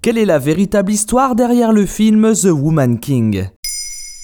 Quelle 0.00 0.18
est 0.18 0.24
la 0.24 0.38
véritable 0.38 0.92
histoire 0.92 1.34
derrière 1.34 1.72
le 1.72 1.84
film 1.84 2.32
The 2.32 2.52
Woman 2.52 3.00
King? 3.00 3.48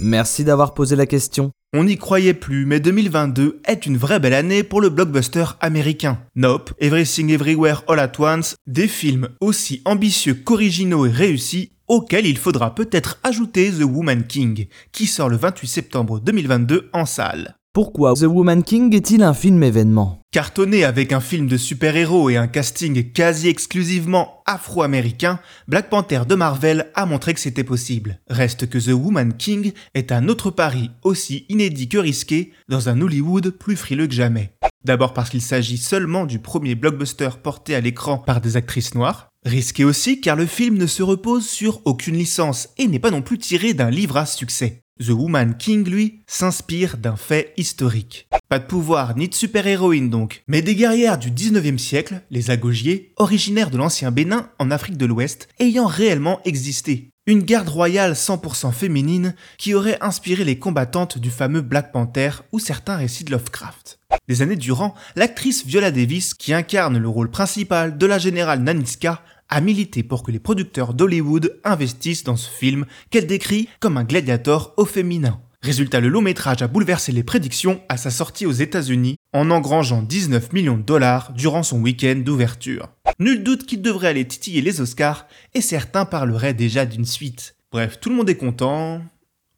Merci 0.00 0.42
d'avoir 0.42 0.72
posé 0.72 0.96
la 0.96 1.04
question. 1.04 1.50
On 1.74 1.84
n'y 1.84 1.98
croyait 1.98 2.32
plus, 2.32 2.64
mais 2.64 2.80
2022 2.80 3.60
est 3.66 3.84
une 3.84 3.98
vraie 3.98 4.18
belle 4.18 4.32
année 4.32 4.62
pour 4.62 4.80
le 4.80 4.88
blockbuster 4.88 5.44
américain. 5.60 6.20
Nope, 6.36 6.72
Everything 6.80 7.30
Everywhere 7.30 7.84
All 7.86 8.00
at 8.00 8.12
Once, 8.18 8.56
des 8.66 8.88
films 8.88 9.28
aussi 9.42 9.82
ambitieux 9.84 10.34
qu'originaux 10.34 11.04
et 11.04 11.10
réussis, 11.10 11.72
auxquels 11.86 12.26
il 12.26 12.38
faudra 12.38 12.74
peut-être 12.74 13.18
ajouter 13.22 13.70
The 13.70 13.82
Woman 13.82 14.24
King, 14.26 14.68
qui 14.92 15.06
sort 15.06 15.28
le 15.28 15.36
28 15.36 15.66
septembre 15.66 16.18
2022 16.20 16.88
en 16.94 17.04
salle. 17.04 17.57
Pourquoi 17.78 18.14
The 18.14 18.22
Woman 18.22 18.64
King 18.64 18.92
est-il 18.92 19.22
un 19.22 19.34
film 19.34 19.62
événement? 19.62 20.20
Cartonné 20.32 20.82
avec 20.82 21.12
un 21.12 21.20
film 21.20 21.46
de 21.46 21.56
super-héros 21.56 22.28
et 22.28 22.36
un 22.36 22.48
casting 22.48 23.12
quasi 23.12 23.46
exclusivement 23.46 24.42
afro-américain, 24.46 25.38
Black 25.68 25.88
Panther 25.88 26.22
de 26.28 26.34
Marvel 26.34 26.90
a 26.96 27.06
montré 27.06 27.34
que 27.34 27.38
c'était 27.38 27.62
possible. 27.62 28.18
Reste 28.28 28.68
que 28.68 28.78
The 28.78 28.94
Woman 28.94 29.32
King 29.34 29.70
est 29.94 30.10
un 30.10 30.26
autre 30.26 30.50
pari 30.50 30.90
aussi 31.04 31.46
inédit 31.48 31.88
que 31.88 31.98
risqué 31.98 32.50
dans 32.68 32.88
un 32.88 33.00
Hollywood 33.00 33.50
plus 33.50 33.76
frileux 33.76 34.08
que 34.08 34.12
jamais. 34.12 34.50
D'abord 34.84 35.14
parce 35.14 35.30
qu'il 35.30 35.40
s'agit 35.40 35.78
seulement 35.78 36.26
du 36.26 36.40
premier 36.40 36.74
blockbuster 36.74 37.30
porté 37.40 37.76
à 37.76 37.80
l'écran 37.80 38.18
par 38.18 38.40
des 38.40 38.56
actrices 38.56 38.96
noires. 38.96 39.28
Risqué 39.44 39.84
aussi 39.84 40.20
car 40.20 40.34
le 40.34 40.46
film 40.46 40.78
ne 40.78 40.88
se 40.88 41.04
repose 41.04 41.46
sur 41.46 41.80
aucune 41.84 42.16
licence 42.16 42.70
et 42.76 42.88
n'est 42.88 42.98
pas 42.98 43.12
non 43.12 43.22
plus 43.22 43.38
tiré 43.38 43.72
d'un 43.72 43.90
livre 43.90 44.16
à 44.16 44.26
succès. 44.26 44.82
The 45.00 45.10
Woman 45.10 45.56
King, 45.56 45.88
lui, 45.88 46.22
s'inspire 46.26 46.96
d'un 46.96 47.16
fait 47.16 47.52
historique. 47.56 48.28
Pas 48.48 48.58
de 48.58 48.66
pouvoir 48.66 49.16
ni 49.16 49.28
de 49.28 49.34
super-héroïne 49.34 50.10
donc, 50.10 50.42
mais 50.48 50.60
des 50.60 50.74
guerrières 50.74 51.18
du 51.18 51.30
19e 51.30 51.78
siècle, 51.78 52.22
les 52.30 52.50
Agogiers, 52.50 53.12
originaires 53.16 53.70
de 53.70 53.76
l'ancien 53.76 54.10
Bénin 54.10 54.50
en 54.58 54.70
Afrique 54.70 54.96
de 54.96 55.06
l'Ouest, 55.06 55.48
ayant 55.60 55.86
réellement 55.86 56.40
existé. 56.44 57.10
Une 57.26 57.42
garde 57.42 57.68
royale 57.68 58.14
100% 58.14 58.72
féminine 58.72 59.34
qui 59.58 59.74
aurait 59.74 59.98
inspiré 60.00 60.44
les 60.44 60.58
combattantes 60.58 61.18
du 61.18 61.30
fameux 61.30 61.60
Black 61.60 61.92
Panther 61.92 62.30
ou 62.52 62.58
certains 62.58 62.96
récits 62.96 63.24
de 63.24 63.30
Lovecraft. 63.30 64.00
Des 64.28 64.42
années 64.42 64.56
durant, 64.56 64.94
l'actrice 65.14 65.64
Viola 65.64 65.90
Davis, 65.90 66.34
qui 66.34 66.54
incarne 66.54 66.98
le 66.98 67.08
rôle 67.08 67.30
principal 67.30 67.98
de 67.98 68.06
la 68.06 68.18
générale 68.18 68.62
Naniska, 68.62 69.22
a 69.48 69.60
milité 69.60 70.02
pour 70.02 70.22
que 70.22 70.30
les 70.30 70.38
producteurs 70.38 70.94
d'Hollywood 70.94 71.58
investissent 71.64 72.24
dans 72.24 72.36
ce 72.36 72.50
film 72.50 72.86
qu'elle 73.10 73.26
décrit 73.26 73.68
comme 73.80 73.96
un 73.96 74.04
gladiator 74.04 74.74
au 74.76 74.84
féminin. 74.84 75.40
Résultat, 75.62 76.00
le 76.00 76.08
long 76.08 76.20
métrage 76.20 76.62
a 76.62 76.68
bouleversé 76.68 77.10
les 77.10 77.24
prédictions 77.24 77.80
à 77.88 77.96
sa 77.96 78.10
sortie 78.10 78.46
aux 78.46 78.52
États-Unis 78.52 79.16
en 79.32 79.50
engrangeant 79.50 80.02
19 80.02 80.52
millions 80.52 80.76
de 80.76 80.82
dollars 80.82 81.32
durant 81.32 81.64
son 81.64 81.80
week-end 81.80 82.22
d'ouverture. 82.24 82.88
Nul 83.18 83.42
doute 83.42 83.66
qu'il 83.66 83.82
devrait 83.82 84.08
aller 84.08 84.26
titiller 84.26 84.60
les 84.60 84.80
Oscars 84.80 85.26
et 85.54 85.60
certains 85.60 86.04
parleraient 86.04 86.54
déjà 86.54 86.86
d'une 86.86 87.04
suite. 87.04 87.56
Bref, 87.72 87.98
tout 88.00 88.08
le 88.08 88.14
monde 88.14 88.30
est 88.30 88.36
content, 88.36 89.02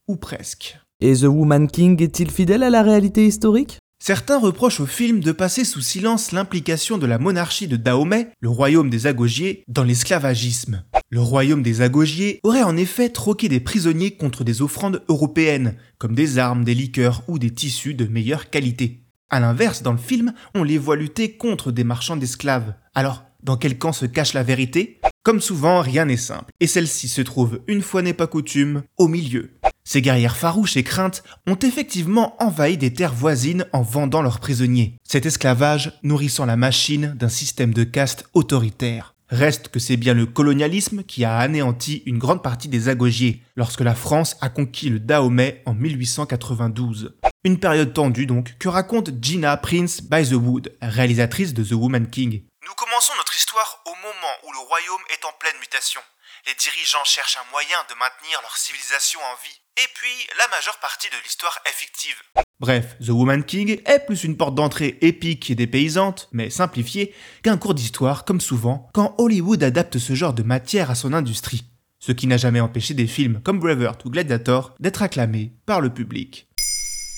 ou 0.09 0.17
presque. 0.17 0.79
Et 1.01 1.15
The 1.15 1.25
Woman 1.25 1.69
King 1.69 2.03
est-il 2.03 2.31
fidèle 2.31 2.63
à 2.63 2.71
la 2.71 2.83
réalité 2.83 3.27
historique? 3.27 3.79
Certains 4.03 4.39
reprochent 4.39 4.81
au 4.81 4.87
film 4.87 5.21
de 5.21 5.31
passer 5.31 5.63
sous 5.63 5.83
silence 5.83 6.33
l'implication 6.33 6.97
de 6.97 7.05
la 7.05 7.19
monarchie 7.19 7.69
de 7.69 7.77
Dahomey, 7.77 8.31
le 8.41 8.49
royaume 8.49 8.89
des 8.89 9.07
Agogiers, 9.07 9.63
dans 9.69 9.85
l'esclavagisme. 9.85 10.85
Le 11.11 11.21
royaume 11.21 11.63
des 11.63 11.83
Agogiers 11.83 12.41
aurait 12.43 12.63
en 12.63 12.79
effet 12.79 13.11
troqué 13.11 13.51
des 13.51 13.61
prisonniers 13.61 14.13
contre 14.13 14.43
des 14.43 14.63
offrandes 14.63 15.05
européennes, 15.11 15.77
comme 15.99 16.15
des 16.15 16.39
armes, 16.39 16.65
des 16.65 16.75
liqueurs 16.75 17.23
ou 17.29 17.39
des 17.39 17.51
tissus 17.51 17.93
de 17.93 18.07
meilleure 18.07 18.49
qualité. 18.49 19.05
A 19.29 19.39
l'inverse, 19.39 19.83
dans 19.83 19.93
le 19.93 19.99
film, 19.99 20.33
on 20.55 20.63
les 20.63 20.79
voit 20.79 20.97
lutter 20.97 21.37
contre 21.37 21.71
des 21.71 21.85
marchands 21.85 22.17
d'esclaves. 22.17 22.73
Alors, 22.95 23.25
dans 23.43 23.59
quel 23.59 23.77
camp 23.77 23.93
se 23.93 24.07
cache 24.07 24.33
la 24.33 24.43
vérité? 24.43 24.99
Comme 25.23 25.43
souvent, 25.43 25.83
rien 25.83 26.07
n'est 26.07 26.17
simple, 26.17 26.51
et 26.61 26.67
celle-ci 26.67 27.07
se 27.07 27.21
trouve, 27.21 27.61
une 27.67 27.83
fois 27.83 28.01
n'est 28.01 28.15
pas 28.15 28.27
coutume, 28.27 28.83
au 28.97 29.09
milieu. 29.09 29.51
Ces 29.93 30.03
guerrières 30.03 30.37
farouches 30.37 30.77
et 30.77 30.85
craintes 30.85 31.25
ont 31.49 31.59
effectivement 31.59 32.41
envahi 32.41 32.77
des 32.77 32.93
terres 32.93 33.13
voisines 33.13 33.67
en 33.73 33.83
vendant 33.83 34.23
leurs 34.23 34.39
prisonniers, 34.39 34.95
cet 35.03 35.27
esclavage 35.27 35.99
nourrissant 36.05 36.47
la 36.47 36.55
machine 36.55 37.17
d'un 37.19 37.29
système 37.29 37.75
de 37.75 37.83
caste 37.83 38.31
autoritaire. 38.33 39.17
Reste 39.31 39.67
que 39.67 39.81
c'est 39.81 39.97
bien 39.97 40.15
le 40.15 40.27
colonialisme 40.27 41.03
qui 41.03 41.25
a 41.25 41.37
anéanti 41.37 42.05
une 42.07 42.19
grande 42.19 42.41
partie 42.41 42.69
des 42.69 42.89
Agogiers 42.89 43.43
lorsque 43.57 43.81
la 43.81 43.97
France 43.97 44.37
a 44.41 44.49
conquis 44.49 44.91
le 44.91 45.01
Dahomey 45.01 45.61
en 45.67 45.75
1892. 45.75 47.17
Une 47.43 47.59
période 47.59 47.93
tendue 47.93 48.27
donc 48.27 48.55
que 48.61 48.69
raconte 48.69 49.11
Gina 49.21 49.57
Prince 49.57 50.03
by 50.03 50.25
the 50.25 50.35
Wood, 50.35 50.73
réalisatrice 50.83 51.53
de 51.53 51.65
The 51.65 51.73
Woman 51.73 52.07
King. 52.07 52.43
Nous 52.67 52.75
commençons 52.77 53.15
notre 53.17 53.35
histoire 53.35 53.81
au 53.87 53.97
moment 54.05 54.37
où 54.45 54.53
le 54.53 54.59
royaume 54.69 55.01
est 55.09 55.25
en 55.25 55.33
pleine 55.41 55.57
mutation. 55.61 56.01
Les 56.47 56.53
dirigeants 56.61 57.05
cherchent 57.05 57.39
un 57.41 57.51
moyen 57.51 57.79
de 57.89 57.97
maintenir 57.97 58.37
leur 58.43 58.55
civilisation 58.55 59.19
en 59.21 59.37
vie. 59.41 59.61
Et 59.81 59.89
puis, 59.95 60.13
la 60.37 60.47
majeure 60.55 60.77
partie 60.79 61.09
de 61.09 61.17
l'histoire 61.25 61.57
est 61.65 61.73
fictive. 61.73 62.17
Bref, 62.61 62.97
The 63.01 63.17
Woman 63.17 63.45
King 63.45 63.81
est 63.87 64.05
plus 64.05 64.25
une 64.25 64.37
porte 64.37 64.55
d'entrée 64.57 64.99
épique 65.01 65.49
et 65.49 65.55
dépaysante, 65.55 66.29
mais 66.33 66.51
simplifiée, 66.51 67.15
qu'un 67.43 67.57
cours 67.57 67.73
d'histoire, 67.73 68.27
comme 68.27 68.43
souvent, 68.43 68.91
quand 68.93 69.15
Hollywood 69.17 69.63
adapte 69.63 69.97
ce 69.97 70.13
genre 70.13 70.35
de 70.35 70.43
matière 70.43 70.91
à 70.91 70.95
son 70.95 71.15
industrie. 71.15 71.65
Ce 71.99 72.13
qui 72.13 72.27
n'a 72.27 72.37
jamais 72.37 72.61
empêché 72.61 72.93
des 72.93 73.07
films 73.07 73.41
comme 73.43 73.59
Braveheart 73.59 74.05
ou 74.05 74.11
Gladiator 74.11 74.75
d'être 74.81 75.01
acclamés 75.01 75.55
par 75.65 75.81
le 75.81 75.89
public. 75.89 76.47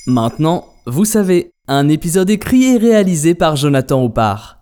Maintenant, 0.06 0.72
vous 0.86 1.04
savez, 1.04 1.50
un 1.66 1.88
épisode 1.88 2.31
écrit 2.31 2.64
et 2.64 2.78
réalisé 2.78 3.34
par 3.34 3.56
Jonathan 3.56 4.04
Oppard. 4.04 4.61